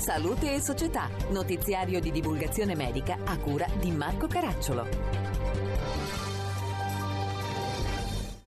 [0.00, 4.86] Salute e Società, notiziario di divulgazione medica a cura di Marco Caracciolo.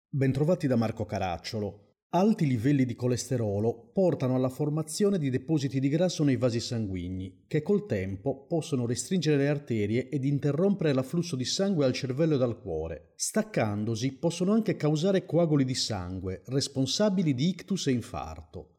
[0.10, 1.98] Bentrovati da Marco Caracciolo.
[2.10, 7.62] Alti livelli di colesterolo portano alla formazione di depositi di grasso nei vasi sanguigni, che
[7.62, 12.60] col tempo possono restringere le arterie ed interrompere l'afflusso di sangue al cervello e dal
[12.60, 13.12] cuore.
[13.14, 18.73] Staccandosi possono anche causare coaguli di sangue, responsabili di ictus e infarto.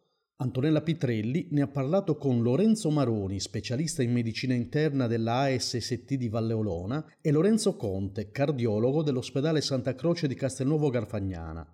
[0.45, 6.29] Antonella Pitrelli ne ha parlato con Lorenzo Maroni, specialista in medicina interna della ASST di
[6.29, 11.67] Valleolona, e Lorenzo Conte, cardiologo dell'ospedale Santa Croce di Castelnuovo Garfagnana.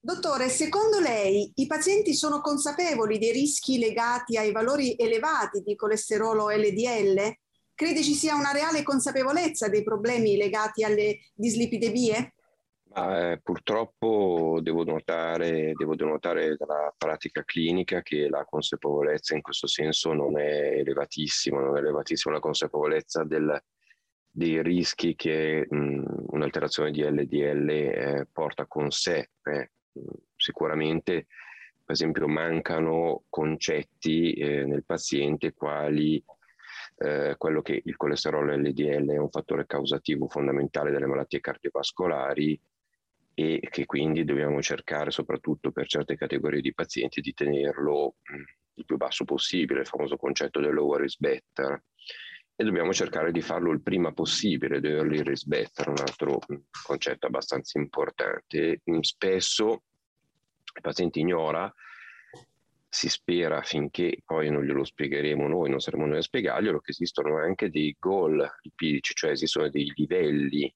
[0.00, 6.48] Dottore, secondo lei i pazienti sono consapevoli dei rischi legati ai valori elevati di colesterolo
[6.48, 7.36] LDL?
[7.74, 12.35] Crede ci sia una reale consapevolezza dei problemi legati alle dislipidemie?
[12.94, 19.66] Ma, eh, purtroppo devo notare, devo denotare dalla pratica clinica che la consapevolezza in questo
[19.66, 23.62] senso non è elevatissima, non è elevatissima la consapevolezza del,
[24.30, 29.30] dei rischi che mh, un'alterazione di LDL eh, porta con sé.
[29.42, 29.70] Eh
[30.36, 31.26] sicuramente
[31.84, 36.22] per esempio mancano concetti eh, nel paziente quali
[36.98, 42.60] eh, quello che il colesterolo LDL è un fattore causativo fondamentale delle malattie cardiovascolari
[43.38, 48.14] e che quindi dobbiamo cercare soprattutto per certe categorie di pazienti di tenerlo
[48.76, 51.84] il più basso possibile, il famoso concetto del lower is better
[52.54, 56.38] e dobbiamo cercare di farlo il prima possibile, early is better, un altro
[56.82, 58.80] concetto abbastanza importante.
[59.00, 59.82] Spesso
[60.74, 61.70] il paziente ignora,
[62.88, 67.36] si spera finché poi non glielo spiegheremo noi, non saremo noi a spiegarglielo, che esistono
[67.36, 70.74] anche dei goal lipidici, cioè esistono dei livelli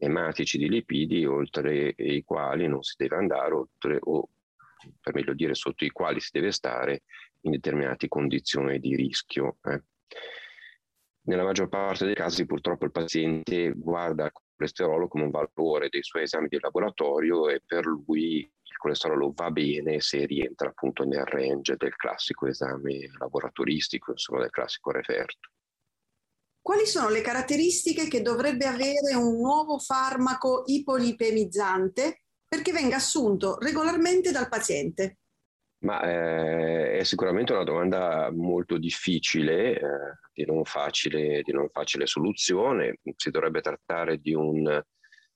[0.00, 4.28] ematici di lipidi oltre i quali non si deve andare, oltre, o
[5.00, 7.02] per meglio dire sotto i quali si deve stare
[7.42, 9.58] in determinate condizioni di rischio.
[9.64, 9.82] Eh.
[11.22, 16.02] Nella maggior parte dei casi purtroppo il paziente guarda il colesterolo come un valore dei
[16.02, 21.76] suoi esami di laboratorio e per lui colesterolo va bene se rientra appunto nel range
[21.76, 25.50] del classico esame laboratoristico, insomma del classico referto.
[26.62, 34.30] Quali sono le caratteristiche che dovrebbe avere un nuovo farmaco ipolipemizzante perché venga assunto regolarmente
[34.30, 35.18] dal paziente?
[35.82, 39.82] Ma eh, è sicuramente una domanda molto difficile, eh,
[40.34, 42.98] di, non facile, di non facile soluzione.
[43.16, 44.82] Si dovrebbe trattare di un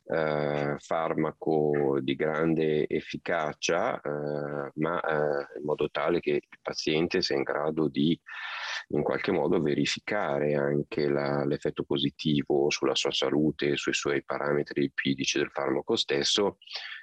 [0.06, 7.36] eh, farmaco di grande efficacia, eh, ma eh, in modo tale che il paziente sia
[7.36, 8.18] in grado di
[8.88, 15.38] in qualche modo verificare anche la, l'effetto positivo sulla sua salute, sui suoi parametri lipidici
[15.38, 16.58] del farmaco stesso,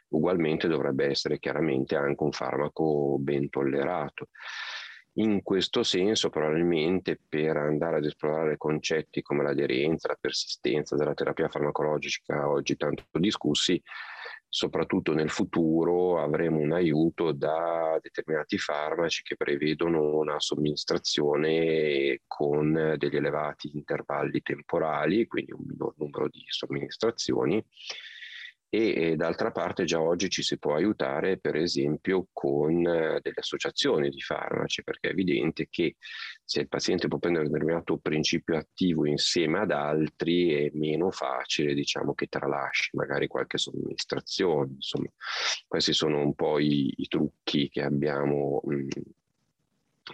[0.09, 4.29] ugualmente dovrebbe essere chiaramente anche un farmaco ben tollerato.
[5.15, 11.49] In questo senso, probabilmente per andare ad esplorare concetti come l'aderenza, la persistenza della terapia
[11.49, 13.81] farmacologica oggi tanto discussi,
[14.47, 23.15] soprattutto nel futuro avremo un aiuto da determinati farmaci che prevedono una somministrazione con degli
[23.17, 27.61] elevati intervalli temporali, quindi un minor numero di somministrazioni
[28.73, 34.09] e, d'altra parte già oggi ci si può aiutare per esempio con eh, delle associazioni
[34.09, 35.97] di farmaci perché è evidente che
[36.45, 41.73] se il paziente può prendere un determinato principio attivo insieme ad altri è meno facile
[41.73, 44.71] diciamo che tralasci magari qualche somministrazione.
[44.75, 45.09] Insomma
[45.67, 48.87] questi sono un po' i, i trucchi che abbiamo mh,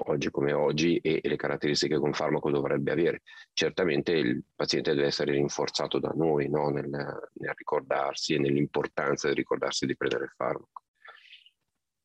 [0.05, 3.21] oggi come oggi e, le caratteristiche che un farmaco dovrebbe avere.
[3.53, 6.69] Certamente il paziente deve essere rinforzato da noi no?
[6.69, 10.83] nel, nel ricordarsi e nell'importanza di ricordarsi di prendere il farmaco.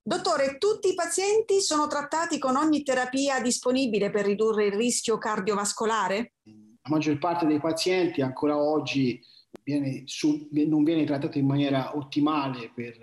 [0.04, 6.32] Dottore, tutti i pazienti sono trattati con ogni terapia disponibile per ridurre il rischio cardiovascolare?
[6.42, 9.24] La maggior parte dei pazienti ancora oggi
[9.62, 12.96] viene su, non viene trattato in maniera ottimale per,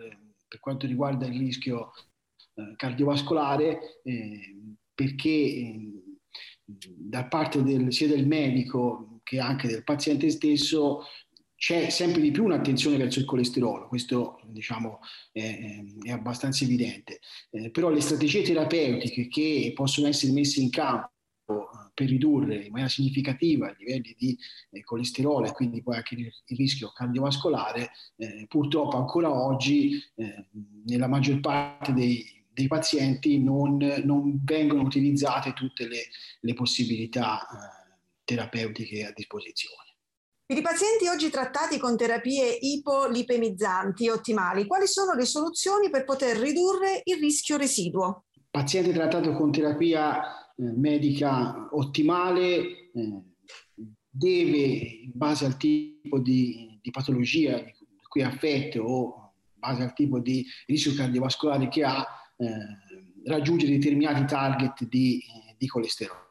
[0.45, 1.93] per quanto riguarda il rischio
[2.75, 4.55] cardiovascolare eh,
[4.93, 5.91] perché eh,
[6.65, 11.03] da parte del, sia del medico che anche del paziente stesso
[11.55, 14.99] c'è sempre di più un'attenzione verso il colesterolo, questo diciamo
[15.31, 17.19] è, è abbastanza evidente,
[17.51, 21.11] eh, però le strategie terapeutiche che possono essere messe in campo
[21.93, 24.37] per ridurre in maniera significativa i livelli di
[24.69, 30.47] eh, colesterolo e quindi poi anche il, il rischio cardiovascolare, eh, purtroppo ancora oggi eh,
[30.85, 36.07] nella maggior parte dei, dei pazienti non, non vengono utilizzate tutte le,
[36.41, 39.95] le possibilità eh, terapeutiche a disposizione.
[40.45, 46.37] Per i pazienti oggi trattati con terapie ipolipemizzanti ottimali, quali sono le soluzioni per poter
[46.37, 48.25] ridurre il rischio residuo?
[48.49, 53.23] Paziente trattato con terapia medica ottimale eh,
[54.09, 57.73] deve, in base al tipo di, di patologia di
[58.09, 62.05] cui è affetto o in base al tipo di rischio cardiovascolare che ha,
[62.39, 65.21] eh, raggiungere determinati target di,
[65.57, 66.27] di colesterolo.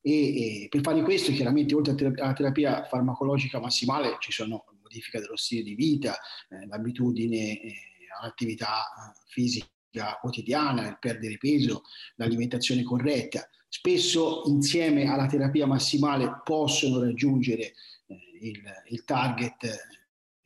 [0.00, 5.36] E, e, per fare questo, chiaramente, oltre alla terapia farmacologica massimale, ci sono modifiche dello
[5.36, 6.16] stile di vita,
[6.48, 7.74] eh, l'abitudine eh,
[8.20, 11.82] all'attività eh, fisica quotidiana, il perdere peso,
[12.16, 13.48] l'alimentazione corretta.
[13.68, 17.72] Spesso insieme alla terapia massimale possono raggiungere
[18.06, 19.76] eh, il, il, target eh,